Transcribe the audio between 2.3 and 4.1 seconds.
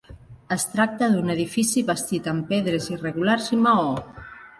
amb pedres irregulars i maó.